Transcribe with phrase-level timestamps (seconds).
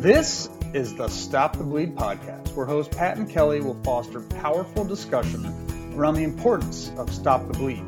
[0.00, 4.82] This is the Stop the Bleed podcast, where host Pat and Kelly will foster powerful
[4.82, 5.44] discussion
[5.94, 7.84] around the importance of Stop the Bleed.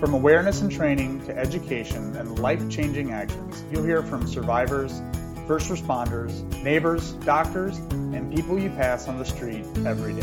[0.00, 5.02] From awareness and training to education and life changing actions, you'll hear from survivors,
[5.46, 6.32] first responders,
[6.62, 10.20] neighbors, doctors, and people you pass on the street every day.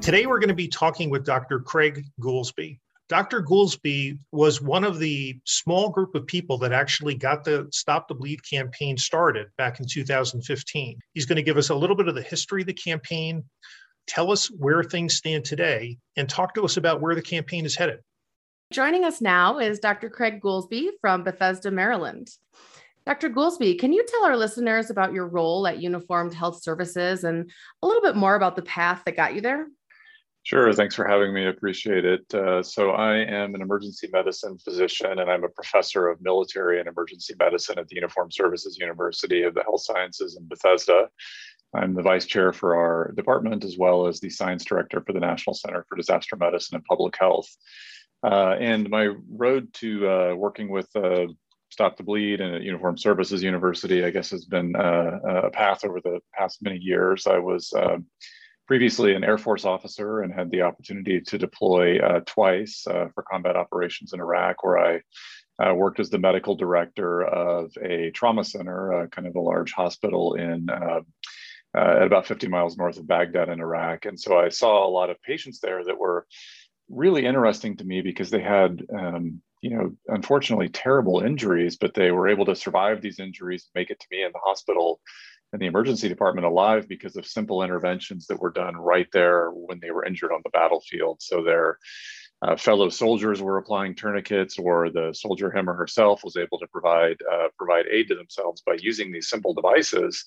[0.00, 1.60] Today, we're going to be talking with Dr.
[1.60, 2.80] Craig Goolsby.
[3.08, 3.40] Dr.
[3.40, 8.14] Goolsby was one of the small group of people that actually got the Stop the
[8.14, 10.98] Bleed campaign started back in 2015.
[11.14, 13.44] He's going to give us a little bit of the history of the campaign,
[14.08, 17.76] tell us where things stand today, and talk to us about where the campaign is
[17.76, 18.00] headed.
[18.72, 20.10] Joining us now is Dr.
[20.10, 22.28] Craig Goolsby from Bethesda, Maryland.
[23.06, 23.30] Dr.
[23.30, 27.48] Goolsby, can you tell our listeners about your role at Uniformed Health Services and
[27.80, 29.68] a little bit more about the path that got you there?
[30.46, 30.72] Sure.
[30.72, 31.48] Thanks for having me.
[31.48, 32.32] Appreciate it.
[32.32, 36.86] Uh, so, I am an emergency medicine physician, and I'm a professor of military and
[36.86, 41.08] emergency medicine at the Uniformed Services University of the Health Sciences in Bethesda.
[41.74, 45.18] I'm the vice chair for our department, as well as the science director for the
[45.18, 47.48] National Center for Disaster Medicine and Public Health.
[48.22, 51.26] Uh, and my road to uh, working with uh,
[51.70, 55.84] Stop the Bleed and at Uniformed Services University, I guess, has been uh, a path
[55.84, 57.26] over the past many years.
[57.26, 57.96] I was uh,
[58.66, 63.22] previously an Air Force officer and had the opportunity to deploy uh, twice uh, for
[63.22, 65.00] combat operations in Iraq, where I
[65.64, 69.72] uh, worked as the medical director of a trauma center, uh, kind of a large
[69.72, 71.00] hospital in uh,
[71.76, 74.06] uh, at about 50 miles north of Baghdad in Iraq.
[74.06, 76.26] And so I saw a lot of patients there that were
[76.88, 82.10] really interesting to me because they had, um, you know, unfortunately terrible injuries, but they
[82.12, 85.00] were able to survive these injuries, and make it to me in the hospital
[85.56, 89.80] and the emergency department alive because of simple interventions that were done right there when
[89.80, 91.22] they were injured on the battlefield.
[91.22, 91.78] So their
[92.42, 96.66] uh, fellow soldiers were applying tourniquets, or the soldier him or herself was able to
[96.66, 100.26] provide uh, provide aid to themselves by using these simple devices.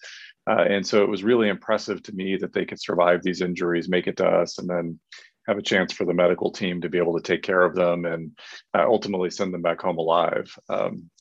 [0.50, 3.88] Uh, and so it was really impressive to me that they could survive these injuries,
[3.88, 5.00] make it to us, and then
[5.48, 8.06] have a chance for the medical team to be able to take care of them
[8.06, 8.32] and
[8.76, 10.52] uh, ultimately send them back home alive.
[10.70, 11.12] Um,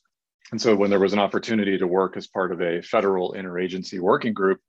[0.51, 3.99] and so when there was an opportunity to work as part of a federal interagency
[3.99, 4.59] working group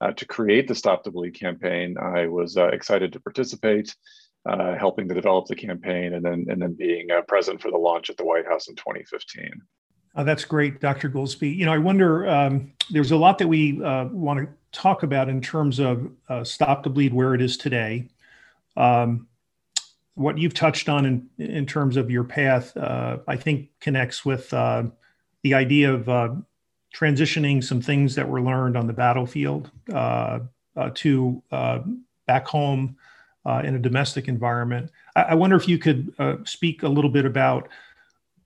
[0.00, 3.94] uh, to create the Stop the Bleed campaign, I was uh, excited to participate,
[4.46, 7.76] uh, helping to develop the campaign and then, and then being uh, present for the
[7.76, 9.50] launch at the White House in 2015.
[10.16, 11.08] Uh, that's great, Dr.
[11.08, 11.56] Goolsby.
[11.56, 15.28] You know, I wonder, um, there's a lot that we uh, want to talk about
[15.28, 16.12] in terms of
[16.44, 18.08] Stop the Bleed, where it is today.
[18.76, 19.26] Um,
[20.14, 24.52] what you've touched on in, in terms of your path, I think connects with
[25.44, 26.34] the idea of uh,
[26.96, 30.40] transitioning some things that were learned on the battlefield uh,
[30.74, 31.80] uh, to uh,
[32.26, 32.96] back home
[33.44, 34.90] uh, in a domestic environment.
[35.14, 37.68] I, I, wonder if you could uh, speak a little bit about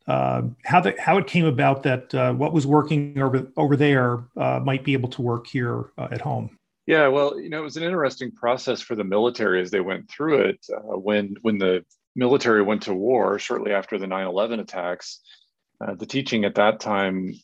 [0.07, 4.95] how the, how it came about that what was working over over there might be
[4.95, 6.59] able to work here at home.
[6.87, 10.11] Yeah, well, you know, it was an interesting process for the military as they went
[10.11, 10.67] through it.
[10.87, 11.85] when when the
[12.17, 15.21] military went to war shortly after the 9/11 attacks,
[15.81, 17.35] uh, the teaching at that time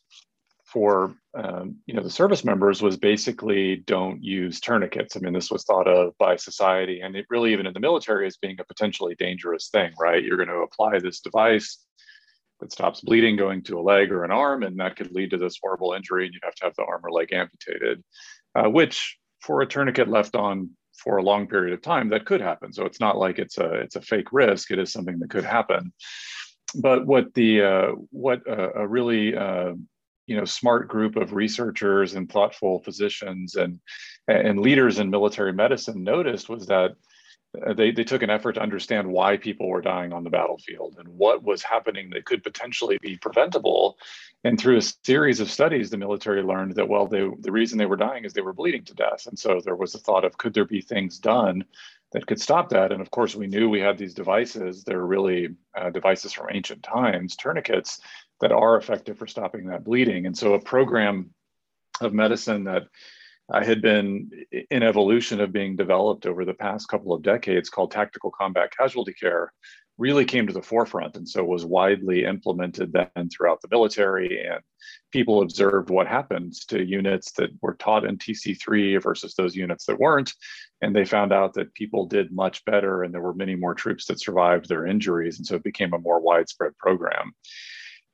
[0.75, 5.17] for um, you know the service members was basically don't use tourniquets.
[5.17, 8.27] I mean, this was thought of by society, and it really even in the military
[8.27, 10.23] as being a potentially dangerous thing, right?
[10.23, 11.79] You're going to apply this device
[12.61, 15.39] that stops bleeding going to a leg or an arm, and that could lead to
[15.39, 18.03] this horrible injury, and you'd have to have the arm or leg amputated,
[18.57, 22.41] uh, which for a tourniquet left on for a long period of time, that could
[22.41, 22.73] happen.
[22.73, 24.73] So it's not like it's a it's a fake risk.
[24.73, 25.93] It is something that could happen
[26.75, 29.75] but what the uh, what a, a really uh,
[30.27, 33.81] you know smart group of researchers and thoughtful physicians and
[34.29, 36.93] and leaders in military medicine noticed was that
[37.77, 41.09] they, they took an effort to understand why people were dying on the battlefield and
[41.09, 43.99] what was happening that could potentially be preventable.
[44.43, 47.87] And through a series of studies, the military learned that, well, they, the reason they
[47.87, 49.27] were dying is they were bleeding to death.
[49.27, 51.65] And so there was a thought of could there be things done
[52.13, 52.93] that could stop that.
[52.93, 54.85] And of course, we knew we had these devices.
[54.85, 58.01] They're really uh, devices from ancient times, tourniquets,
[58.41, 60.27] that are effective for stopping that bleeding.
[60.27, 61.31] And so, a program
[62.01, 62.85] of medicine that
[63.53, 64.31] uh, had been
[64.71, 69.13] in evolution of being developed over the past couple of decades called tactical combat casualty
[69.13, 69.53] care
[69.97, 74.61] really came to the forefront and so was widely implemented then throughout the military and
[75.13, 79.99] people observed what happens to units that were taught in tc3 versus those units that
[79.99, 80.33] weren't
[80.85, 84.07] and they found out that people did much better and there were many more troops
[84.07, 87.33] that survived their injuries and so it became a more widespread program.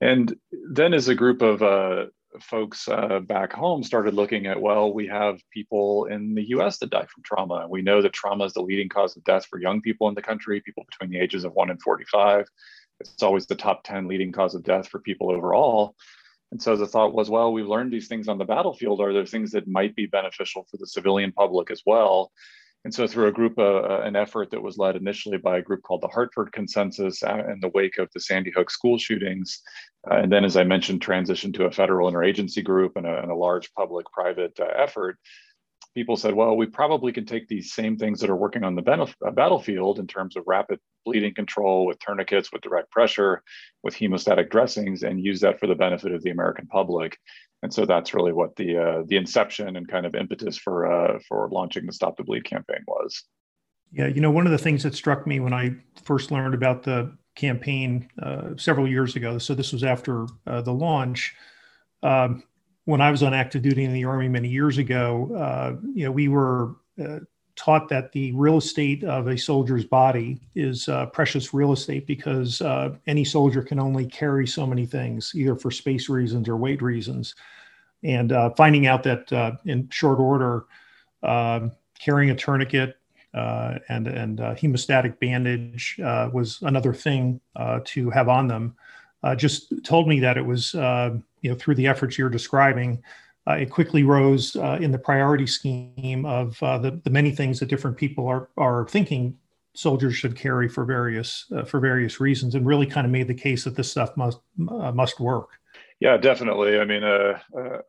[0.01, 0.35] And
[0.71, 2.07] then as a group of uh,
[2.41, 6.91] folks uh, back home started looking at well we have people in the us that
[6.91, 9.61] die from trauma And we know that trauma is the leading cause of death for
[9.61, 12.47] young people in the country people between the ages of 1 and 45
[13.01, 15.97] it's always the top 10 leading cause of death for people overall
[16.53, 19.01] And so the thought was, well, we've learned these things on the battlefield.
[19.01, 22.33] Are there things that might be beneficial for the civilian public as well?
[22.85, 25.63] And so, through a group, uh, uh, an effort that was led initially by a
[25.63, 29.61] group called the Hartford Consensus uh, in the wake of the Sandy Hook school shootings,
[30.11, 33.31] uh, and then, as I mentioned, transitioned to a federal interagency group and a, and
[33.31, 35.19] a large public private uh, effort,
[35.95, 38.83] people said, well, we probably can take these same things that are working on the
[38.83, 43.43] benef- uh, battlefield in terms of rapid bleeding control with tourniquets, with direct pressure,
[43.83, 47.19] with hemostatic dressings, and use that for the benefit of the American public.
[47.63, 51.19] And so that's really what the uh, the inception and kind of impetus for uh,
[51.29, 53.25] for launching the Stop the Bleed campaign was.
[53.93, 55.75] Yeah, you know, one of the things that struck me when I
[56.05, 60.73] first learned about the campaign uh, several years ago, so this was after uh, the
[60.73, 61.35] launch.
[62.03, 62.45] Um,
[62.85, 66.13] when I was on active duty in the Army many years ago, uh, you know,
[66.13, 67.19] we were uh,
[67.57, 72.61] taught that the real estate of a soldier's body is uh, precious real estate because
[72.63, 76.81] uh, any soldier can only carry so many things, either for space reasons or weight
[76.83, 77.35] reasons.
[78.03, 80.65] And uh, finding out that uh, in short order,
[81.23, 82.97] um, carrying a tourniquet
[83.35, 85.97] and and hemostatic bandage
[86.33, 87.41] was another thing
[87.85, 88.75] to have on them.
[89.37, 90.75] just told me that it was
[91.43, 93.03] you know, through the efforts you're describing,
[93.49, 97.59] uh, it quickly rose uh, in the priority scheme of uh, the, the many things
[97.59, 99.37] that different people are, are thinking
[99.75, 103.35] soldiers should carry for various uh, for various reasons, and really kind of made the
[103.35, 105.51] case that this stuff must uh, must work.
[106.01, 106.79] Yeah, definitely.
[106.79, 107.39] I mean, uh,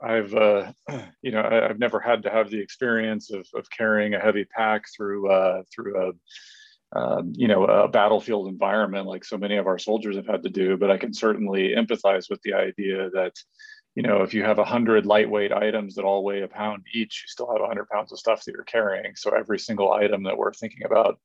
[0.01, 0.31] I've
[1.21, 4.45] you know I, have never had to have the experience of, of carrying a heavy
[4.45, 5.29] pack through
[5.73, 6.13] through a
[6.93, 10.49] um, you know, a battlefield environment like so many of our soldiers have had to
[10.49, 10.75] do.
[10.77, 13.33] But I can certainly empathize with the idea that,
[13.95, 17.23] you know, if you have a hundred lightweight items that all weigh a pound each,
[17.23, 19.15] you still have a hundred pounds of stuff that you're carrying.
[19.15, 21.19] So every single item that we're thinking about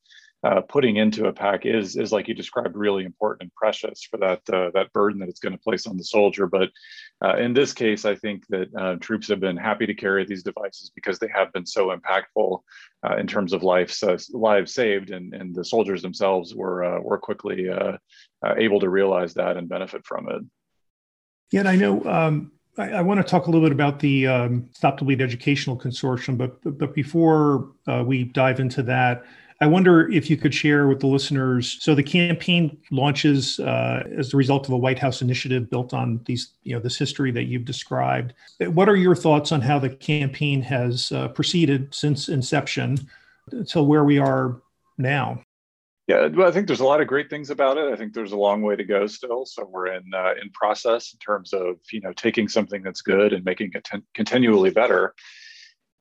[0.44, 4.18] uh, putting into a pack is is like you described really important and precious for
[4.18, 6.46] that uh, that burden that it's going to place on the soldier.
[6.46, 6.70] But
[7.24, 10.42] uh, in this case, I think that uh, troops have been happy to carry these
[10.42, 12.60] devices because they have been so impactful
[13.08, 17.18] uh, in terms of lives uh, lives saved, and, and the soldiers themselves were were
[17.18, 17.68] quickly
[18.56, 20.42] able to realize that and benefit from it.
[21.50, 22.04] Yeah, and I know.
[22.04, 22.52] Um...
[22.78, 26.36] I, I, want to talk a little bit about the um, Stop Bleed Educational Consortium,
[26.36, 29.24] but but before uh, we dive into that,
[29.60, 31.78] I wonder if you could share with the listeners.
[31.80, 36.20] So the campaign launches uh, as the result of a White House initiative built on
[36.26, 38.34] these, you know, this history that you've described.
[38.60, 42.98] What are your thoughts on how the campaign has uh, proceeded since inception
[43.50, 44.60] until where we are
[44.98, 45.42] now?
[46.06, 47.92] Yeah, well, I think there's a lot of great things about it.
[47.92, 49.44] I think there's a long way to go still.
[49.44, 53.32] So we're in uh, in process in terms of you know taking something that's good
[53.32, 55.14] and making it continually better.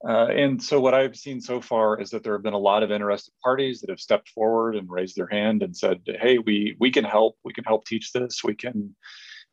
[0.08, 2.82] Uh, and so what I've seen so far is that there have been a lot
[2.84, 6.76] of interested parties that have stepped forward and raised their hand and said, "Hey, we
[6.78, 7.36] we can help.
[7.44, 8.44] We can help teach this.
[8.44, 8.94] We can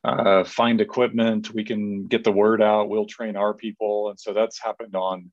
[0.03, 1.51] uh, find equipment.
[1.53, 2.89] We can get the word out.
[2.89, 5.31] We'll train our people." And so that's happened on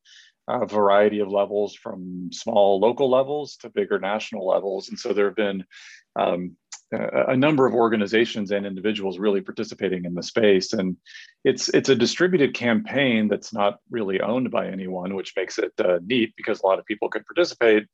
[0.50, 4.88] a variety of levels, from small local levels to bigger national levels.
[4.88, 5.64] And so there have been
[6.16, 6.56] um,
[6.92, 10.72] a number of organizations and individuals really participating in the space.
[10.72, 10.96] And
[11.44, 16.00] it's it's a distributed campaign that's not really owned by anyone which makes it uh,
[16.04, 17.86] neat because a lot of people can participate.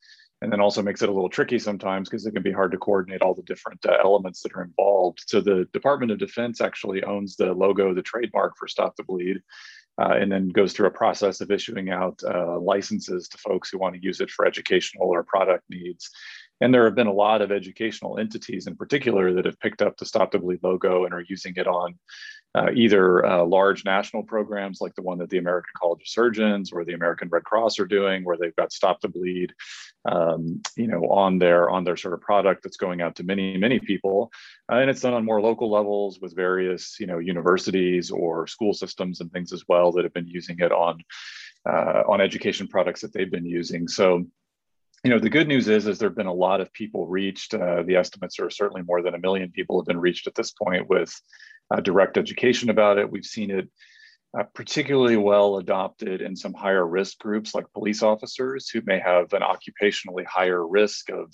[0.42, 2.78] And then also makes it a little tricky sometimes because it can be hard to
[2.78, 5.22] coordinate all the different uh, elements that are involved.
[5.26, 9.38] So the department of defense actually owns the logo the trademark for stop the bleed
[9.98, 13.78] uh, and then goes through a process of issuing out uh, licenses to folks who
[13.78, 16.10] want to use it for educational or product needs.
[16.60, 19.96] And there have been a lot of educational entities in particular that have picked up
[19.96, 21.98] the Stop the Bleed logo and are using it on
[22.56, 26.72] uh, either uh, large national programs like the one that the American College of Surgeons
[26.72, 29.52] or the American Red Cross are doing, where they've got Stop the Bleed,
[30.10, 33.58] um, you know, on their on their sort of product that's going out to many
[33.58, 34.30] many people,
[34.72, 38.72] uh, and it's done on more local levels with various you know universities or school
[38.72, 40.98] systems and things as well that have been using it on
[41.68, 43.86] uh, on education products that they've been using.
[43.86, 44.24] So
[45.04, 47.54] you know the good news is is there have been a lot of people reached
[47.54, 50.52] uh, the estimates are certainly more than a million people have been reached at this
[50.52, 51.14] point with
[51.70, 53.10] uh, direct education about it.
[53.10, 53.68] We've seen it
[54.38, 59.32] uh, particularly well adopted in some higher risk groups like police officers who may have
[59.32, 61.32] an occupationally higher risk of,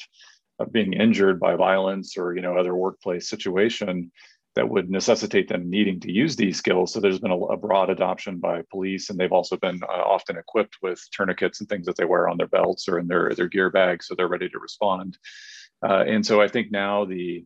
[0.59, 4.13] of being injured by violence or you know other workplace situation
[4.55, 6.93] that would necessitate them needing to use these skills.
[6.93, 10.37] So there's been a, a broad adoption by police, and they've also been uh, often
[10.37, 13.49] equipped with tourniquets and things that they wear on their belts or in their their
[13.49, 15.17] gear bags, so they're ready to respond.
[15.83, 17.45] Uh, and so I think now the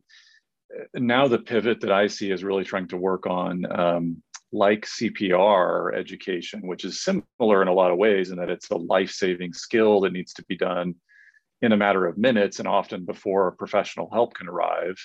[0.93, 4.21] now the pivot that I see is really trying to work on um,
[4.51, 8.77] like CPR education, which is similar in a lot of ways in that it's a
[8.77, 10.95] life saving skill that needs to be done
[11.61, 14.95] in a matter of minutes and often before professional help can arrive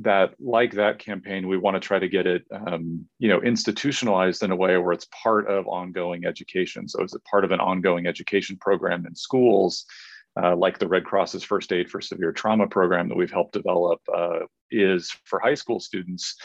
[0.00, 4.42] that like that campaign, we want to try to get it, um, you know, institutionalized
[4.42, 6.88] in a way where it's part of ongoing education.
[6.88, 9.86] So, is it part of an ongoing education program in schools,
[10.40, 14.00] uh, like the Red Cross's First Aid for Severe Trauma program that we've helped develop,
[14.14, 16.36] uh, is for high school students?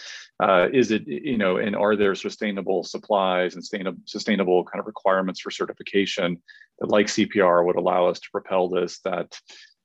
[0.42, 4.88] Uh, is it, you know, and are there sustainable supplies and sustainable, sustainable kind of
[4.88, 6.42] requirements for certification
[6.80, 9.00] that, like CPR, would allow us to propel this?
[9.00, 9.38] That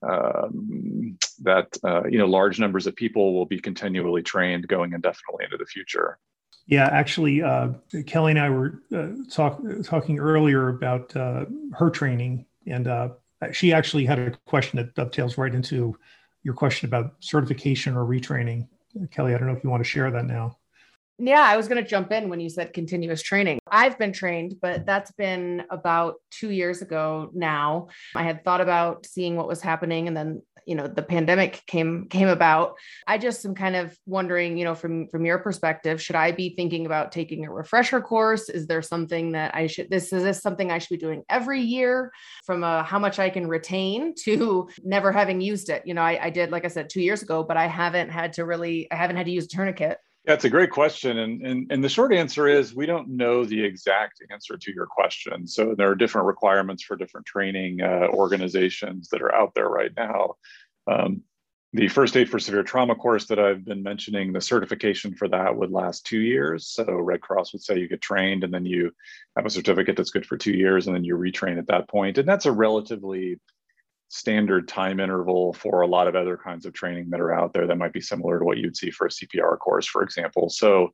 [0.02, 5.44] um, that uh, you know large numbers of people will be continually trained going indefinitely
[5.44, 6.18] into the future.
[6.66, 7.70] Yeah, actually, uh,
[8.06, 13.10] Kelly and I were uh, talk, talking earlier about uh, her training, and uh,
[13.52, 15.96] she actually had a question that dovetails right into
[16.42, 18.66] your question about certification or retraining.
[19.10, 20.58] Kelly, I don't know if you want to share that now.
[21.18, 23.58] Yeah, I was going to jump in when you said continuous training.
[23.66, 27.88] I've been trained, but that's been about two years ago now.
[28.14, 32.08] I had thought about seeing what was happening, and then you know the pandemic came
[32.10, 32.74] came about.
[33.06, 36.54] I just am kind of wondering, you know, from from your perspective, should I be
[36.54, 38.50] thinking about taking a refresher course?
[38.50, 41.62] Is there something that I should this is this something I should be doing every
[41.62, 42.12] year?
[42.44, 45.82] From a, how much I can retain to never having used it.
[45.86, 48.34] You know, I, I did like I said two years ago, but I haven't had
[48.34, 49.98] to really I haven't had to use a tourniquet
[50.34, 51.18] it's a great question.
[51.18, 54.86] And, and, and the short answer is we don't know the exact answer to your
[54.86, 55.46] question.
[55.46, 59.92] So there are different requirements for different training uh, organizations that are out there right
[59.96, 60.34] now.
[60.88, 61.22] Um,
[61.72, 65.56] the first aid for severe trauma course that I've been mentioning, the certification for that
[65.56, 66.66] would last two years.
[66.66, 68.92] So Red Cross would say you get trained and then you
[69.36, 72.18] have a certificate that's good for two years and then you retrain at that point.
[72.18, 73.38] And that's a relatively
[74.08, 77.66] standard time interval for a lot of other kinds of training that are out there
[77.66, 80.48] that might be similar to what you'd see for a CPR course, for example.
[80.48, 80.92] So,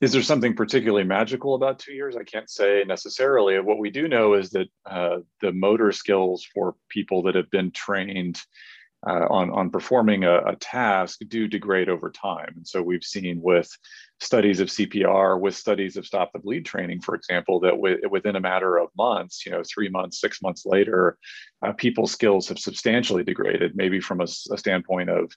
[0.00, 2.16] is there something particularly magical about two years?
[2.16, 3.58] I can't say necessarily.
[3.60, 7.70] What we do know is that uh, the motor skills for people that have been
[7.70, 8.40] trained
[9.06, 12.52] uh, on, on performing a, a, task do degrade over time.
[12.56, 13.70] And so we've seen with
[14.20, 18.36] studies of CPR, with studies of stop the bleed training, for example, that w- within
[18.36, 21.18] a matter of months, you know, three months, six months later,
[21.64, 25.30] uh, people's skills have substantially degraded, maybe from a, a standpoint of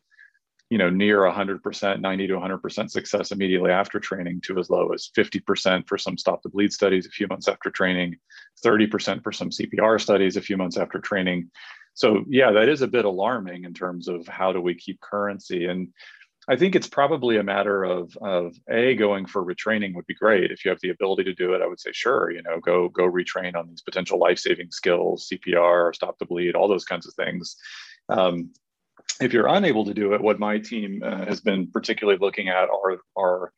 [0.70, 5.10] you know near 100% 90 to 100% success immediately after training to as low as
[5.18, 8.18] 50% for some stop the bleed studies a few months after training
[8.66, 11.50] 30% for some cpr studies a few months after training
[11.98, 15.66] so yeah that is a bit alarming in terms of how do we keep currency.
[15.66, 15.90] And
[16.48, 20.52] i think it's probably a matter of of a going for retraining would be great.
[20.52, 22.88] If you have the ability to do it i would say sure you know go
[22.90, 27.14] go retrain on these potential life-saving skills cpr stop the bleed all those kinds of
[27.16, 27.58] things.
[28.10, 28.54] Um,
[29.20, 32.70] if you're unable to do it what my team uh, has been particularly looking at
[32.70, 33.52] are are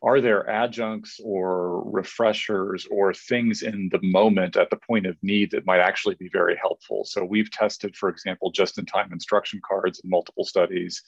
[0.00, 5.50] are there adjuncts or refreshers or things in the moment at the point of need
[5.50, 7.04] that might actually be very helpful?
[7.04, 11.02] So we've tested, for example, just-in-time instruction cards in multiple studies.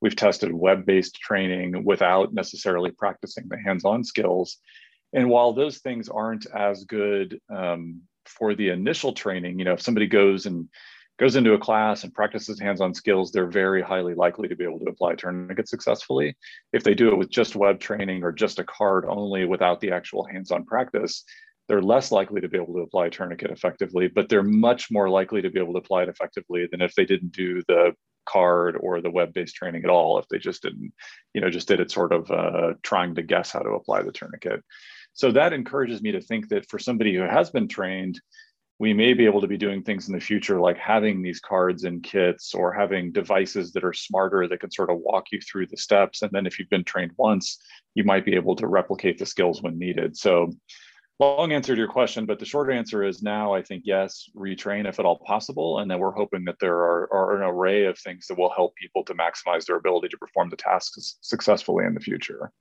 [0.00, 4.58] We've tested web-based training without necessarily practicing the hands-on skills.
[5.12, 9.82] And while those things aren't as good um, for the initial training, you know, if
[9.82, 10.68] somebody goes and
[11.18, 14.78] goes into a class and practices hands-on skills, they're very highly likely to be able
[14.80, 16.36] to apply tourniquet successfully.
[16.72, 19.92] If they do it with just web training or just a card only without the
[19.92, 21.24] actual hands-on practice,
[21.68, 25.42] they're less likely to be able to apply tourniquet effectively, but they're much more likely
[25.42, 27.92] to be able to apply it effectively than if they didn't do the
[28.26, 30.18] card or the web-based training at all.
[30.18, 30.92] If they just didn't,
[31.32, 34.12] you know, just did it sort of uh, trying to guess how to apply the
[34.12, 34.62] tourniquet.
[35.14, 38.20] So that encourages me to think that for somebody who has been trained,
[38.78, 41.84] we may be able to be doing things in the future like having these cards
[41.84, 45.66] and kits or having devices that are smarter that can sort of walk you through
[45.66, 46.22] the steps.
[46.22, 47.58] And then if you've been trained once
[47.94, 50.16] you might be able to replicate the skills when needed.
[50.16, 50.52] So
[51.18, 54.86] long answer to your question but the short answer is now i think yes retrain
[54.86, 55.78] if at all possible.
[55.78, 58.74] And then we're hoping that there are, are an array of things that will help
[58.76, 62.52] people to maximize their ability to perform the tasks successfully in the future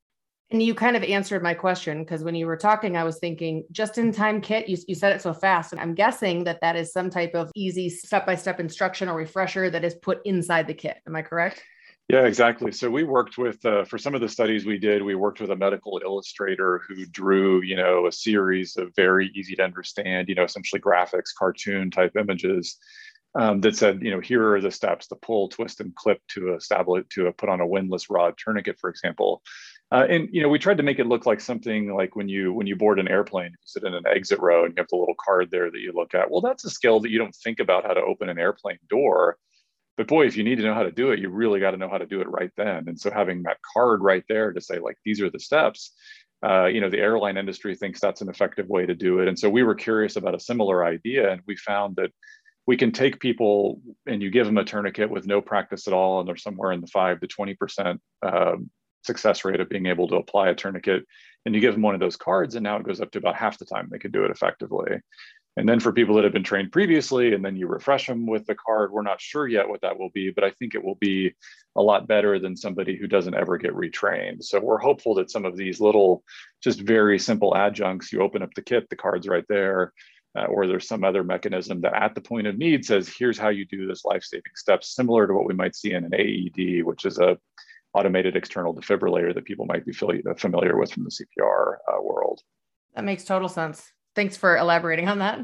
[0.51, 3.63] and you kind of answered my question because when you were talking, I was thinking
[3.71, 5.71] just in time kit, you, you said it so fast.
[5.71, 9.15] And I'm guessing that that is some type of easy step by step instruction or
[9.15, 10.97] refresher that is put inside the kit.
[11.07, 11.63] Am I correct?
[12.07, 12.71] Yeah, exactly.
[12.71, 15.49] So we worked with, uh, for some of the studies we did, we worked with
[15.49, 20.35] a medical illustrator who drew, you know, a series of very easy to understand, you
[20.35, 22.77] know, essentially graphics, cartoon type images
[23.35, 26.55] um, that said, you know, here are the steps: the pull, twist, and clip to
[26.55, 29.41] establish to put on a windlass rod tourniquet, for example.
[29.91, 32.53] Uh, and you know, we tried to make it look like something like when you
[32.53, 34.95] when you board an airplane, you sit in an exit row and you have the
[34.95, 36.31] little card there that you look at.
[36.31, 39.37] Well, that's a skill that you don't think about how to open an airplane door.
[39.97, 41.77] But boy, if you need to know how to do it, you really got to
[41.77, 42.89] know how to do it right then.
[42.89, 45.91] And so having that card right there to say like these are the steps,
[46.45, 49.27] uh, you know, the airline industry thinks that's an effective way to do it.
[49.27, 52.11] And so we were curious about a similar idea, and we found that
[52.67, 56.19] we can take people and you give them a tourniquet with no practice at all,
[56.19, 58.69] and they're somewhere in the five to 20% um,
[59.03, 61.05] success rate of being able to apply a tourniquet.
[61.45, 63.35] And you give them one of those cards, and now it goes up to about
[63.35, 64.99] half the time they can do it effectively.
[65.57, 68.45] And then for people that have been trained previously, and then you refresh them with
[68.45, 70.95] the card, we're not sure yet what that will be, but I think it will
[70.95, 71.33] be
[71.77, 74.43] a lot better than somebody who doesn't ever get retrained.
[74.43, 76.23] So we're hopeful that some of these little,
[76.61, 79.93] just very simple adjuncts, you open up the kit, the card's right there,
[80.35, 83.49] uh, or there's some other mechanism that at the point of need says, here's how
[83.49, 87.05] you do this life-saving step, similar to what we might see in an AED, which
[87.05, 87.37] is a
[87.93, 92.41] automated external defibrillator that people might be familiar with from the CPR uh, world.
[92.93, 93.89] That makes total sense.
[94.15, 95.39] Thanks for elaborating on that.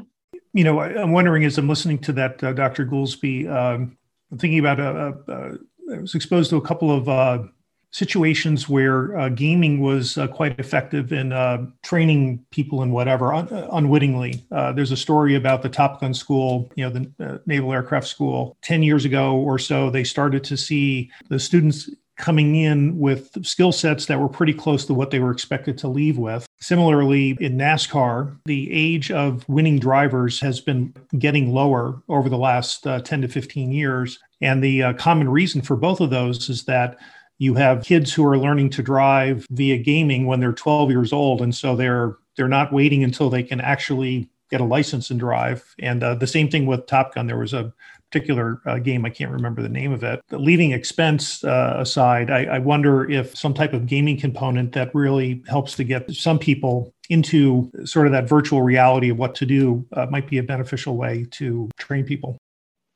[0.52, 2.84] You know, I'm wondering as I'm listening to that, uh, Dr.
[2.86, 3.96] Goolsby, um,
[4.30, 5.54] I'm thinking about, uh, uh,
[5.92, 7.44] I was exposed to a couple of uh,
[7.92, 13.48] situations where uh, gaming was uh, quite effective in uh, training people in whatever un-
[13.72, 14.44] unwittingly.
[14.50, 18.08] Uh, there's a story about the Top Gun school, you know, the uh, Naval Aircraft
[18.08, 18.56] School.
[18.62, 23.72] 10 years ago or so, they started to see the students coming in with skill
[23.72, 26.46] sets that were pretty close to what they were expected to leave with.
[26.60, 32.86] Similarly, in NASCAR, the age of winning drivers has been getting lower over the last
[32.86, 34.18] uh, 10 to 15 years.
[34.40, 36.98] And the uh, common reason for both of those is that
[37.42, 41.42] you have kids who are learning to drive via gaming when they're 12 years old
[41.42, 45.74] and so they're they're not waiting until they can actually get a license and drive.
[45.80, 47.26] And uh, the same thing with top gun.
[47.26, 47.72] There was a
[48.12, 52.30] particular uh, game i can't remember the name of it but leaving expense uh, aside
[52.30, 56.38] I, I wonder if some type of gaming component that really helps to get some
[56.38, 60.42] people into sort of that virtual reality of what to do uh, might be a
[60.42, 62.36] beneficial way to train people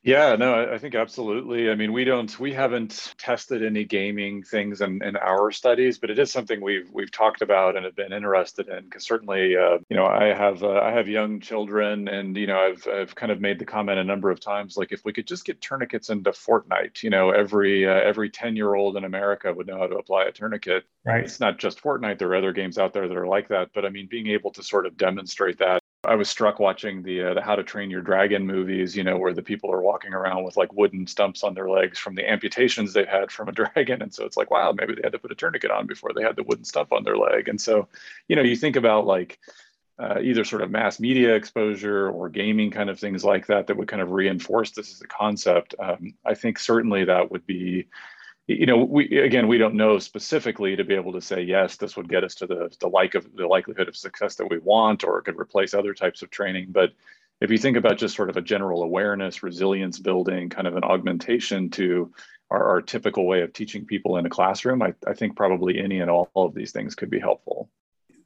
[0.06, 1.68] yeah, no, I think absolutely.
[1.68, 6.10] I mean, we don't, we haven't tested any gaming things in, in our studies, but
[6.10, 8.84] it is something we've we've talked about and have been interested in.
[8.84, 12.56] Because certainly, uh, you know, I have uh, I have young children, and you know,
[12.56, 15.26] I've I've kind of made the comment a number of times, like if we could
[15.26, 19.52] just get tourniquets into Fortnite, you know, every uh, every ten year old in America
[19.52, 20.84] would know how to apply a tourniquet.
[21.04, 21.24] Right.
[21.24, 23.70] It's not just Fortnite; there are other games out there that are like that.
[23.74, 27.22] But I mean, being able to sort of demonstrate that I was struck watching the
[27.22, 30.12] uh, the How to Train Your Dragon movies, you know, where the people are walking
[30.12, 33.52] around with like wooden stumps on their legs from the amputations they've had from a
[33.74, 36.12] dragon, and so it's like, wow, maybe they had to put a tourniquet on before
[36.14, 37.88] they had the wooden stump on their leg, and so,
[38.28, 39.38] you know, you think about like
[39.98, 43.76] uh, either sort of mass media exposure or gaming kind of things like that that
[43.76, 45.74] would kind of reinforce this as a concept.
[45.78, 47.88] Um, I think certainly that would be
[48.46, 51.96] you know, we again, we don't know specifically to be able to say yes, this
[51.96, 55.02] would get us to the the like of the likelihood of success that we want,
[55.02, 56.68] or it could replace other types of training.
[56.70, 56.92] But
[57.40, 60.84] if you think about just sort of a general awareness, resilience building, kind of an
[60.84, 62.12] augmentation to
[62.50, 66.00] our, our typical way of teaching people in a classroom, I, I think probably any
[66.00, 67.68] and all, of these things could be helpful.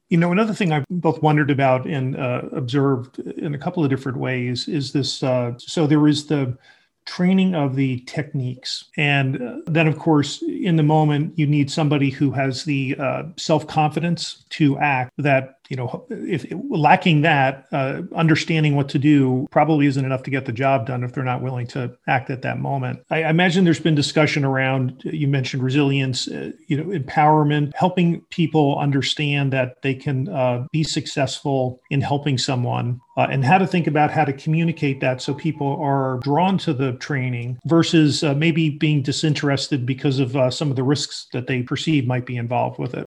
[0.09, 3.89] You know, another thing I've both wondered about and uh, observed in a couple of
[3.89, 5.23] different ways is this.
[5.23, 6.57] Uh, so there is the
[7.05, 8.85] training of the techniques.
[8.97, 13.23] And uh, then, of course, in the moment, you need somebody who has the uh,
[13.37, 19.47] self confidence to act that you know, if lacking that, uh, understanding what to do
[19.51, 22.41] probably isn't enough to get the job done if they're not willing to act at
[22.41, 22.99] that moment.
[23.09, 28.19] I, I imagine there's been discussion around, you mentioned resilience, uh, you know, empowerment, helping
[28.31, 32.99] people understand that they can uh, be successful in helping someone.
[33.15, 36.73] Uh, and how to think about how to communicate that so people are drawn to
[36.73, 41.47] the training versus uh, maybe being disinterested because of uh, some of the risks that
[41.47, 43.05] they perceive might be involved with it.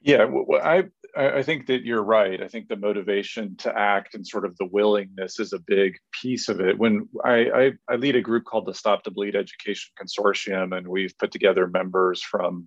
[0.00, 0.62] Yeah, well,
[1.16, 2.42] I I think that you're right.
[2.42, 6.48] I think the motivation to act and sort of the willingness is a big piece
[6.48, 6.78] of it.
[6.78, 10.86] When I, I, I lead a group called the Stop the Bleed Education Consortium, and
[10.86, 12.66] we've put together members from,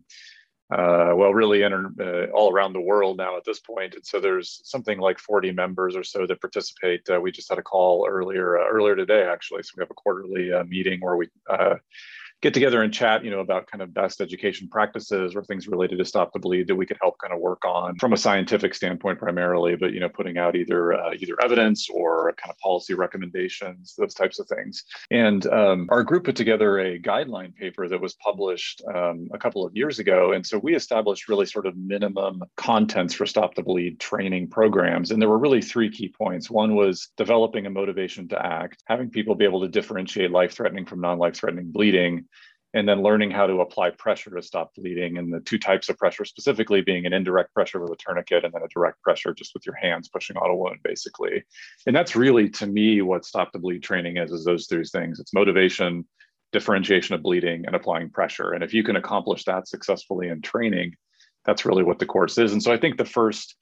[0.71, 3.95] uh, well, really inter, uh, all around the world now at this point.
[3.95, 7.09] And so there's something like 40 members or so that participate.
[7.09, 9.63] Uh, we just had a call earlier uh, earlier today, actually.
[9.63, 11.75] So we have a quarterly uh, meeting where we uh,
[12.41, 15.97] get together and chat, you know, about kind of best education practices or things related
[15.97, 18.75] to stop the bleed that we could help kind of work on from a scientific
[18.75, 22.93] standpoint primarily, but you know, putting out either uh, either evidence or kind of policy
[22.93, 24.83] recommendations, those types of things.
[25.09, 29.65] And um, our group put together a guideline paper that was published um, a couple
[29.65, 33.63] of years ago, and so we established really sort of minimum contents for stop the
[33.63, 36.51] bleed training programs, and there were really three key points.
[36.51, 41.01] One was developing a motivation to act, having people be able to differentiate life-threatening from
[41.01, 42.26] non-life-threatening bleeding
[42.77, 45.97] and then learning how to apply pressure to stop bleeding and the two types of
[45.97, 49.55] pressure specifically being an indirect pressure with a tourniquet and then a direct pressure just
[49.55, 51.43] with your hands pushing on a wound basically.
[51.87, 55.19] And that's really to me what stop the bleed training is is those three things.
[55.19, 56.05] It's motivation
[56.51, 58.51] differentiation of bleeding and applying pressure.
[58.51, 60.95] And if you can accomplish that successfully in training
[61.45, 62.53] that's really what the course is.
[62.53, 63.55] And so i think the first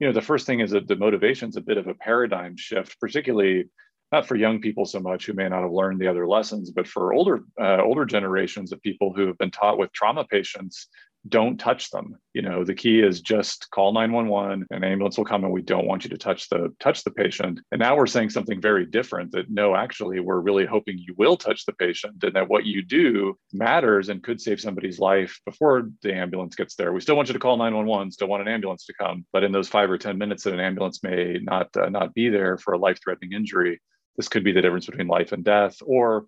[0.00, 2.56] you know the first thing is that the motivation is a bit of a paradigm
[2.56, 3.66] shift particularly
[4.12, 6.86] not for young people so much who may not have learned the other lessons, but
[6.86, 10.88] for older uh, older generations of people who have been taught with trauma patients
[11.28, 12.16] don't touch them.
[12.34, 15.86] You know the key is just call 911 an ambulance will come and we don't
[15.86, 17.60] want you to touch the touch the patient.
[17.70, 21.36] And now we're saying something very different that no actually we're really hoping you will
[21.36, 25.90] touch the patient and that what you do matters and could save somebody's life before
[26.02, 26.92] the ambulance gets there.
[26.92, 29.52] We still want you to call 911 still want an ambulance to come but in
[29.52, 32.74] those 5 or 10 minutes that an ambulance may not uh, not be there for
[32.74, 33.80] a life threatening injury
[34.16, 36.26] this could be the difference between life and death or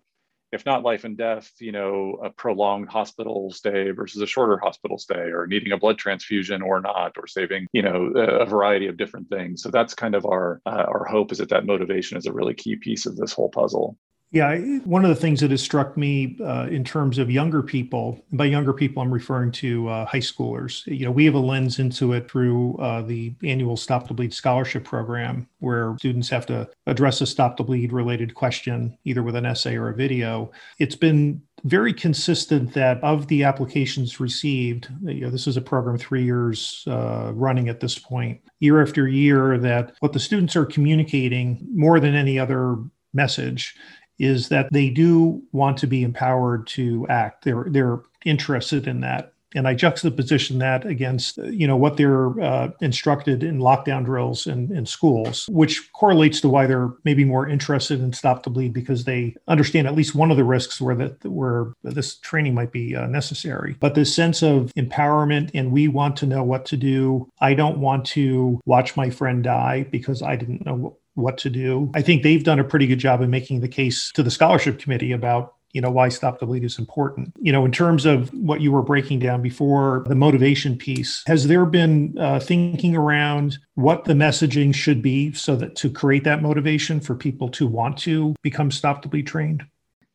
[0.51, 4.97] if not life and death, you know, a prolonged hospital stay versus a shorter hospital
[4.97, 8.97] stay, or needing a blood transfusion or not, or saving, you know, a variety of
[8.97, 9.61] different things.
[9.61, 12.53] So that's kind of our uh, our hope is that that motivation is a really
[12.53, 13.97] key piece of this whole puzzle.
[14.35, 18.19] Yeah, one of the things that has struck me uh, in terms of younger people,
[18.33, 20.85] by younger people, I'm referring to uh, high schoolers.
[20.87, 24.33] You know, we have a lens into it through uh, the annual Stop the Bleed
[24.33, 29.37] scholarship program, where students have to address a Stop the Bleed related question, either with
[29.37, 30.51] an essay or a video.
[30.79, 35.97] It's been very consistent that of the applications received, you know, this is a program
[35.97, 40.65] three years uh, running at this point, year after year, that what the students are
[40.65, 42.75] communicating more than any other
[43.13, 43.75] message
[44.19, 47.43] is that they do want to be empowered to act.
[47.43, 49.31] They're they're interested in that.
[49.53, 54.75] And I juxtaposition that against, you know, what they're uh, instructed in lockdown drills in,
[54.75, 59.05] in schools, which correlates to why they're maybe more interested in stop the bleed because
[59.05, 62.97] they understand at least one of the risks where that where this training might be
[62.97, 63.77] uh, necessary.
[63.79, 67.29] But this sense of empowerment and we want to know what to do.
[67.39, 71.91] I don't want to watch my friend die because I didn't know what to do.
[71.95, 74.79] I think they've done a pretty good job in making the case to the scholarship
[74.79, 78.33] committee about you know why stop the bleed is important you know in terms of
[78.33, 83.57] what you were breaking down before the motivation piece has there been uh, thinking around
[83.73, 87.97] what the messaging should be so that to create that motivation for people to want
[87.97, 89.65] to become stop the bleed trained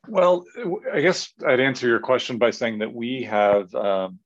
[0.09, 0.47] well
[0.95, 4.19] i guess i'd answer your question by saying that we have um,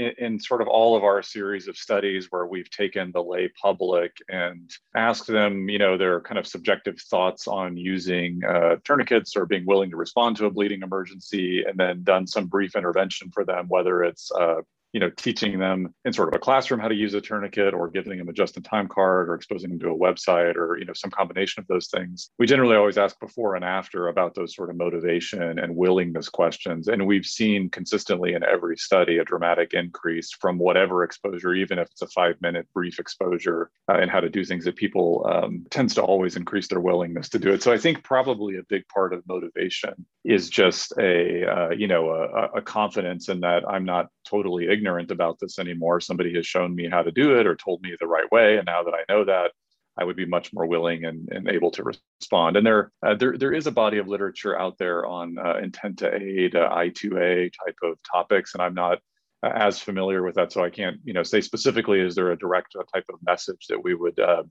[0.00, 4.16] in, sort of all of our series of studies where we've taken the lay public
[4.28, 9.46] and asked them, you know, their kind of subjective thoughts on using uh, tourniquets or
[9.46, 13.44] being willing to respond to a bleeding emergency, and then done some brief intervention for
[13.44, 14.60] them, whether it's uh,
[14.92, 17.88] you know, teaching them in sort of a classroom how to use a tourniquet or
[17.88, 21.10] giving them a just-in-time card or exposing them to a website or, you know, some
[21.10, 22.30] combination of those things.
[22.38, 26.88] We generally always ask before and after about those sort of motivation and willingness questions.
[26.88, 31.88] And we've seen consistently in every study a dramatic increase from whatever exposure, even if
[31.90, 35.94] it's a five-minute brief exposure uh, and how to do things that people um, tends
[35.94, 37.62] to always increase their willingness to do it.
[37.62, 42.10] So I think probably a big part of motivation is just a, uh, you know,
[42.10, 46.00] a, a confidence in that I'm not totally ignorant about this anymore.
[46.00, 48.56] Somebody has shown me how to do it or told me the right way.
[48.56, 49.52] And now that I know that,
[49.98, 52.56] I would be much more willing and, and able to respond.
[52.56, 55.98] And there, uh, there, there is a body of literature out there on uh, intent
[55.98, 58.98] to aid, uh, I2A type of topics, and I'm not
[59.42, 62.00] uh, as familiar with that, so I can't, you know, say specifically.
[62.00, 64.44] Is there a direct uh, type of message that we would uh,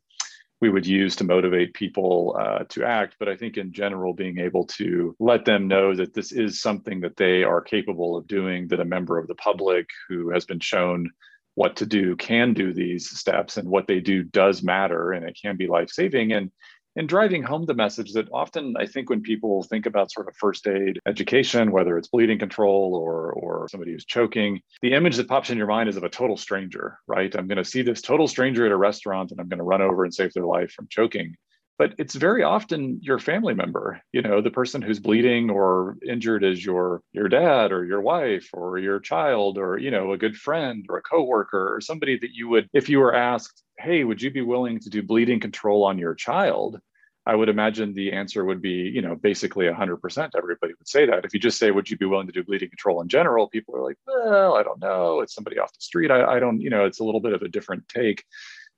[0.62, 3.16] we would use to motivate people uh, to act.
[3.20, 7.00] But I think in general, being able to let them know that this is something
[7.02, 10.60] that they are capable of doing, that a member of the public who has been
[10.60, 11.10] shown
[11.56, 15.38] what to do can do these steps and what they do does matter and it
[15.42, 16.32] can be life saving.
[16.32, 16.52] And
[17.00, 20.36] and driving home the message that often I think when people think about sort of
[20.36, 25.30] first aid education, whether it's bleeding control or or somebody who's choking, the image that
[25.30, 27.34] pops in your mind is of a total stranger, right?
[27.34, 29.82] I'm going to see this total stranger at a restaurant and I'm going to run
[29.82, 31.38] over and save their life from choking.
[31.78, 36.44] But it's very often your family member, you know, the person who's bleeding or injured
[36.44, 40.36] is your your dad or your wife or your child or you know a good
[40.36, 44.22] friend or a coworker or somebody that you would, if you were asked, hey, would
[44.22, 46.82] you be willing to do bleeding control on your child?
[47.30, 50.32] I would imagine the answer would be, you know, basically 100%.
[50.36, 51.26] Everybody would say that.
[51.26, 53.48] If you just say, would you be willing to do bleeding control in general?
[53.48, 55.20] People are like, well, I don't know.
[55.20, 56.10] It's somebody off the street.
[56.10, 58.24] I, I don't, you know, it's a little bit of a different take.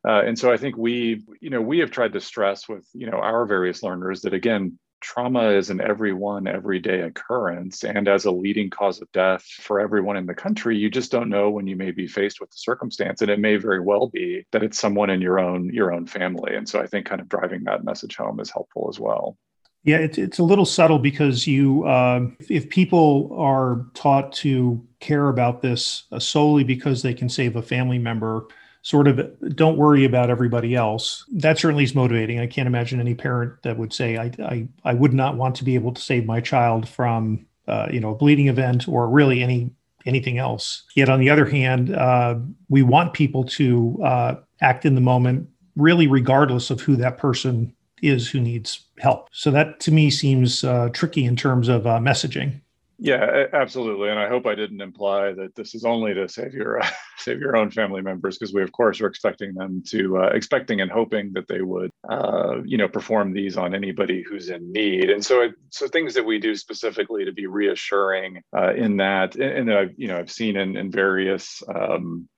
[0.06, 3.10] Uh, and so I think we, you know, we have tried to stress with, you
[3.10, 8.32] know, our various learners that again, trauma is an everyone everyday occurrence and as a
[8.32, 11.76] leading cause of death for everyone in the country you just don't know when you
[11.76, 15.10] may be faced with the circumstance and it may very well be that it's someone
[15.10, 18.16] in your own your own family and so i think kind of driving that message
[18.16, 19.38] home is helpful as well.
[19.84, 25.30] Yeah it's, it's a little subtle because you uh, if people are taught to care
[25.30, 28.46] about this uh, solely because they can save a family member
[28.82, 29.20] sort of
[29.56, 31.26] don't worry about everybody else.
[31.32, 32.40] That certainly is motivating.
[32.40, 35.64] I can't imagine any parent that would say, I, I, I would not want to
[35.64, 39.44] be able to save my child from, uh, you know, a bleeding event or really
[39.44, 39.72] any
[40.06, 40.84] anything else.
[40.96, 42.36] Yet on the other hand, uh,
[42.70, 47.74] we want people to uh, act in the moment, really regardless of who that person
[48.02, 49.28] is who needs help.
[49.32, 52.62] So that to me seems uh, tricky in terms of uh, messaging.
[53.04, 54.10] Yeah, absolutely.
[54.10, 57.40] And I hope I didn't imply that this is only to save your uh, save
[57.40, 60.92] your own family members, because we of course are expecting them to uh, expecting and
[60.92, 65.10] hoping that they would, uh, you know, perform these on anybody who's in need.
[65.10, 69.34] And so, it, so things that we do specifically to be reassuring uh, in that,
[69.34, 72.30] and, and I've you know I've seen in, in various um,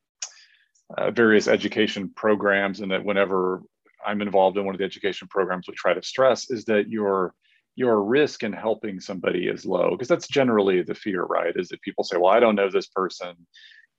[0.97, 3.63] uh, various education programs, and that whenever
[4.05, 7.33] I'm involved in one of the education programs, we try to stress is that your
[7.75, 11.81] your risk in helping somebody is low because that's generally the fear right is that
[11.81, 13.35] people say well i don't know this person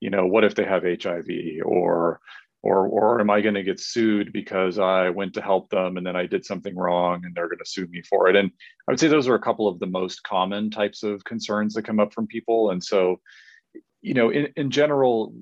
[0.01, 1.27] you know what if they have hiv
[1.65, 2.21] or
[2.63, 6.07] or or am i going to get sued because i went to help them and
[6.07, 8.37] then i did something wrong and they're going to sue me for it?
[8.37, 8.51] And
[8.89, 11.83] i would say those are a couple of the most common types of concerns that
[11.83, 12.71] come up from people.
[12.71, 13.21] And so
[14.03, 15.35] you know in, in general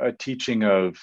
[0.00, 0.96] a teaching of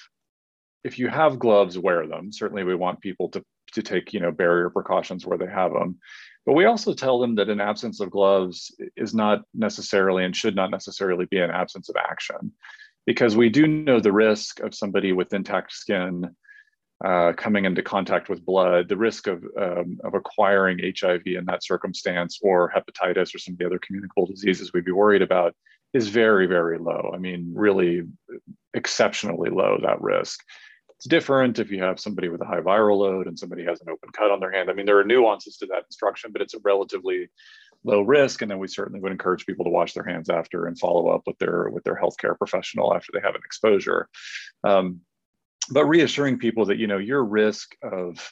[0.83, 2.31] if you have gloves wear them.
[2.31, 5.99] Certainly we want people to to take you know barrier precautions where they have them
[6.45, 10.55] but we also tell them that an absence of gloves is not necessarily and should
[10.55, 12.51] not necessarily be an absence of action,
[13.05, 16.35] because we do know the risk of somebody with intact skin
[17.03, 21.63] uh, coming into contact with blood, the risk of, um, of acquiring HIV in that
[21.63, 25.55] circumstance or hepatitis or some of the other communicable diseases we'd be worried about
[25.93, 27.11] is very, very low.
[27.13, 28.03] I mean, really
[28.75, 30.39] exceptionally low, that risk.
[31.01, 33.89] It's different if you have somebody with a high viral load and somebody has an
[33.89, 34.69] open cut on their hand.
[34.69, 37.27] I mean, there are nuances to that instruction, but it's a relatively
[37.83, 38.43] low risk.
[38.43, 41.23] And then we certainly would encourage people to wash their hands after and follow up
[41.25, 44.09] with their with their healthcare professional after they have an exposure.
[44.63, 45.01] Um,
[45.71, 48.31] but reassuring people that you know your risk of,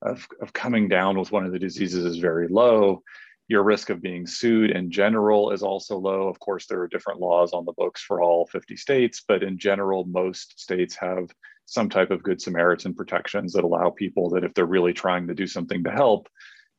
[0.00, 3.02] of of coming down with one of the diseases is very low
[3.48, 6.28] your risk of being sued in general is also low.
[6.28, 9.58] Of course, there are different laws on the books for all 50 states, but in
[9.58, 11.28] general, most states have
[11.66, 15.34] some type of good Samaritan protections that allow people that if they're really trying to
[15.34, 16.28] do something to help,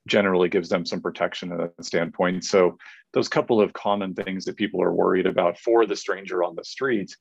[0.08, 2.44] generally gives them some protection at that standpoint.
[2.44, 2.78] So
[3.14, 6.64] those couple of common things that people are worried about for the stranger on the
[6.64, 7.16] street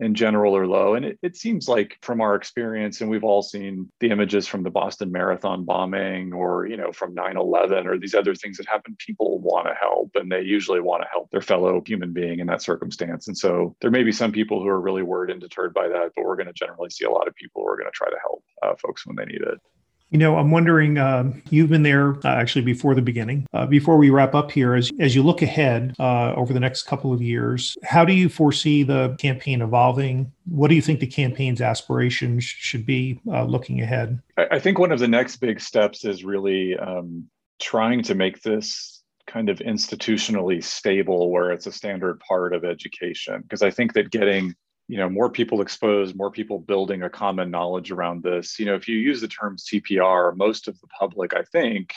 [0.00, 0.94] in general are low.
[0.94, 4.62] And it, it seems like from our experience, and we've all seen the images from
[4.62, 8.96] the Boston Marathon bombing or, you know, from 9-11 or these other things that happen,
[8.98, 12.46] people want to help and they usually want to help their fellow human being in
[12.48, 13.28] that circumstance.
[13.28, 16.12] And so there may be some people who are really worried and deterred by that,
[16.14, 18.10] but we're going to generally see a lot of people who are going to try
[18.10, 19.60] to help uh, folks when they need it.
[20.10, 23.46] You know, I'm wondering, uh, you've been there uh, actually before the beginning.
[23.52, 26.84] Uh, before we wrap up here, as, as you look ahead uh, over the next
[26.84, 30.30] couple of years, how do you foresee the campaign evolving?
[30.44, 34.20] What do you think the campaign's aspirations should be uh, looking ahead?
[34.36, 37.28] I think one of the next big steps is really um,
[37.60, 43.42] trying to make this kind of institutionally stable where it's a standard part of education.
[43.42, 44.54] Because I think that getting
[44.88, 48.58] you know more people exposed more people building a common knowledge around this.
[48.58, 51.92] You know if you use the term cpr most of the public i think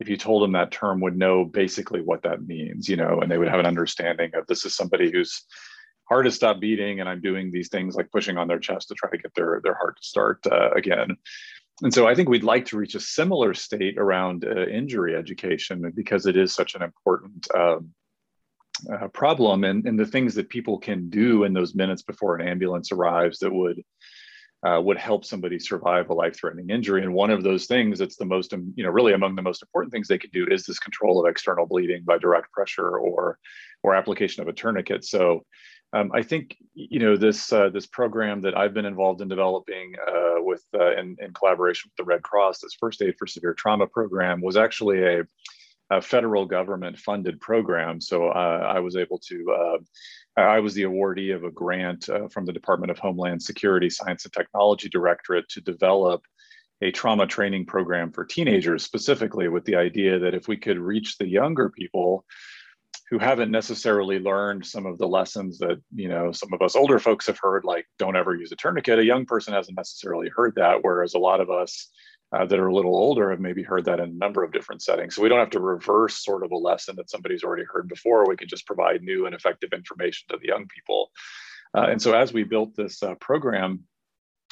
[0.00, 3.30] if you told them that term would know basically what that means you know and
[3.30, 5.44] they would have an understanding of this is somebody whose
[6.08, 8.94] heart has stopped beating and i'm doing these things like pushing on their chest to
[8.94, 11.16] try to get their their heart to start uh, again.
[11.82, 15.92] And so i think we'd like to reach a similar state around uh, injury education
[15.94, 17.90] because it is such an important um,
[18.92, 22.46] uh, problem and, and the things that people can do in those minutes before an
[22.46, 23.82] ambulance arrives that would
[24.66, 27.02] uh, would help somebody survive a life-threatening injury.
[27.02, 29.92] And one of those things that's the most, you know, really among the most important
[29.92, 33.38] things they can do is this control of external bleeding by direct pressure or
[33.82, 35.04] or application of a tourniquet.
[35.04, 35.44] So
[35.92, 39.94] um, I think you know this uh, this program that I've been involved in developing
[40.08, 43.54] uh, with uh, in, in collaboration with the Red Cross, this first aid for severe
[43.54, 45.22] trauma program, was actually a
[45.94, 48.00] a federal government funded program.
[48.00, 49.56] So uh, I was able to,
[50.36, 53.88] uh, I was the awardee of a grant uh, from the Department of Homeland Security
[53.88, 56.22] Science and Technology Directorate to develop
[56.82, 61.16] a trauma training program for teenagers, specifically with the idea that if we could reach
[61.16, 62.24] the younger people
[63.10, 66.98] who haven't necessarily learned some of the lessons that you know some of us older
[66.98, 70.54] folks have heard like don't ever use a tourniquet a young person hasn't necessarily heard
[70.56, 71.90] that whereas a lot of us
[72.34, 74.82] uh, that are a little older have maybe heard that in a number of different
[74.82, 75.14] settings.
[75.14, 78.26] So we don't have to reverse sort of a lesson that somebody's already heard before.
[78.26, 81.10] We can just provide new and effective information to the young people.
[81.76, 83.84] Uh, and so as we built this uh, program,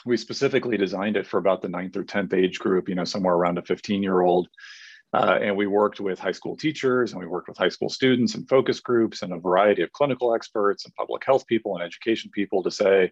[0.05, 3.35] we specifically designed it for about the ninth or 10th age group, you know, somewhere
[3.35, 4.49] around a 15 year old
[5.15, 8.35] uh, and we worked with high school teachers and we worked with high school students
[8.35, 12.31] and focus groups and a variety of clinical experts and public health people and education
[12.33, 13.11] people to say,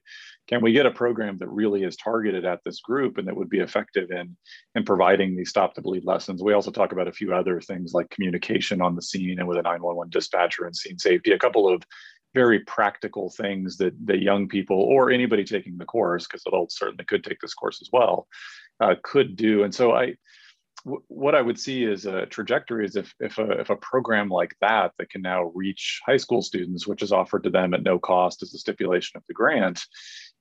[0.49, 3.51] can we get a program that really is targeted at this group and that would
[3.51, 4.35] be effective in,
[4.75, 6.43] in providing these stop the bleed lessons?
[6.43, 9.59] We also talk about a few other things like communication on the scene and with
[9.59, 11.83] a 911 dispatcher and scene safety, a couple of
[12.33, 17.05] very practical things that, that young people or anybody taking the course, because adults certainly
[17.05, 18.27] could take this course as well,
[18.81, 19.65] uh, could do.
[19.65, 20.15] And so I,
[20.85, 24.55] what I would see is a trajectory is if if a, if a program like
[24.61, 27.99] that that can now reach high school students, which is offered to them at no
[27.99, 29.83] cost as a stipulation of the grant,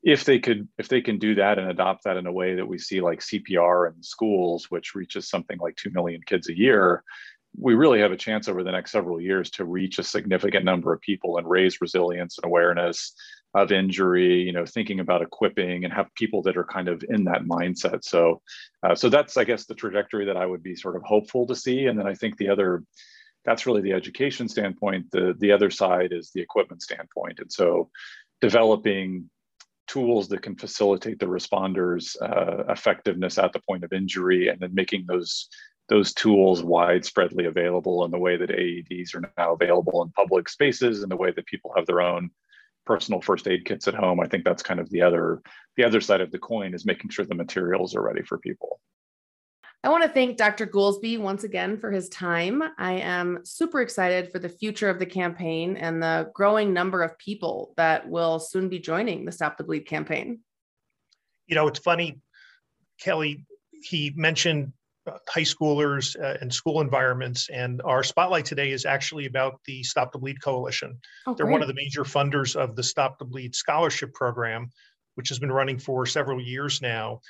[0.04, 2.67] if they could if they can do that and adopt that in a way that
[2.67, 7.04] we see like CPR in schools, which reaches something like two million kids a year,
[7.58, 10.93] we really have a chance over the next several years to reach a significant number
[10.93, 13.13] of people and raise resilience and awareness
[13.56, 17.24] of injury you know thinking about equipping and have people that are kind of in
[17.24, 18.04] that mindset.
[18.04, 18.42] So
[18.84, 21.56] uh, so that's i guess the trajectory that i would be sort of hopeful to
[21.56, 21.88] see.
[21.88, 22.84] And then i think the other
[23.46, 25.12] that's really the education standpoint.
[25.12, 27.40] The the other side is the equipment standpoint.
[27.40, 27.90] And so
[28.42, 29.30] developing
[29.88, 34.74] tools that can facilitate the responders uh, effectiveness at the point of injury and then
[34.74, 35.50] making those
[35.90, 41.02] those tools widespreadly available in the way that AEDs are now available in public spaces
[41.02, 42.30] and the way that people have their own
[42.86, 44.20] personal first aid kits at home.
[44.20, 45.42] I think that's kind of the other
[45.78, 48.80] the other side of the coin is making sure the materials are ready for people.
[49.82, 50.68] I want to thank Dr.
[50.68, 52.62] Goolsby once again for his time.
[52.78, 57.18] I am super excited for the future of the campaign and the growing number of
[57.18, 60.42] people that will soon be joining the Stop the Bleed campaign.
[61.48, 62.20] You know, it's funny,
[63.00, 64.74] Kelly, he mentioned
[65.28, 67.50] high schoolers uh, and school environments.
[67.50, 71.00] And our spotlight today is actually about the Stop the Bleed Coalition.
[71.28, 74.69] Oh, They're one of the major funders of the Stop the Bleed Scholarship Program,
[75.15, 77.22] which has been running for several years now.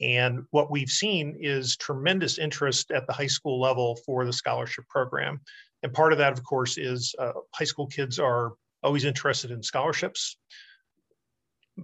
[0.00, 4.88] And what we've seen is tremendous interest at the high school level for the scholarship
[4.88, 5.40] program.
[5.82, 9.62] And part of that, of course, is uh, high school kids are always interested in
[9.62, 10.36] scholarships.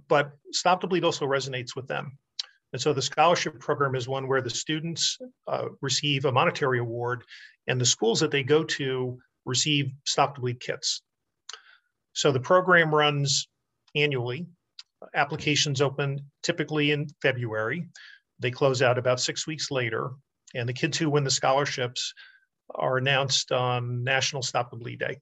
[0.07, 2.17] But Stop the Bleed also resonates with them.
[2.73, 7.23] And so the scholarship program is one where the students uh, receive a monetary award
[7.67, 11.01] and the schools that they go to receive stop the bleed kits.
[12.13, 13.47] So the program runs
[13.95, 14.47] annually.
[15.15, 17.87] Applications open typically in February.
[18.39, 20.11] They close out about six weeks later.
[20.55, 22.13] And the kids who win the scholarships
[22.75, 25.19] are announced on National Stop the Bleed Day.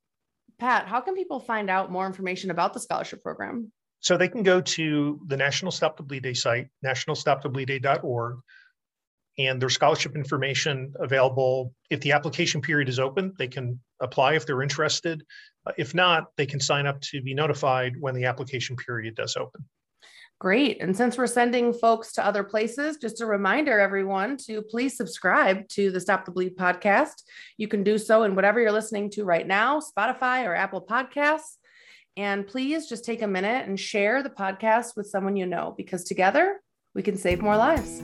[0.58, 3.72] Pat, how can people find out more information about the scholarship program?
[4.00, 8.38] So they can go to the National Stop the Bleed Day site, nationalstopthebleedday.org,
[9.38, 11.74] and there's scholarship information available.
[11.90, 15.24] If the application period is open, they can apply if they're interested.
[15.66, 19.36] Uh, if not, they can sign up to be notified when the application period does
[19.36, 19.66] open.
[20.40, 20.82] Great.
[20.82, 25.68] And since we're sending folks to other places, just a reminder, everyone, to please subscribe
[25.70, 27.24] to the Stop the Bleed podcast.
[27.58, 31.56] You can do so in whatever you're listening to right now Spotify or Apple Podcasts.
[32.18, 36.06] And please just take a minute and share the podcast with someone you know because
[36.06, 36.62] together
[36.94, 38.02] we can save more lives.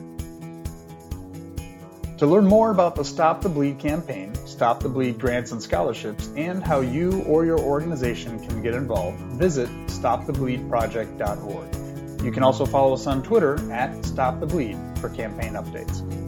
[2.17, 6.29] To learn more about the Stop the Bleed campaign, Stop the Bleed grants and scholarships,
[6.35, 12.23] and how you or your organization can get involved, visit stopthebleedproject.org.
[12.23, 16.20] You can also follow us on Twitter at Stop the Bleed for campaign updates.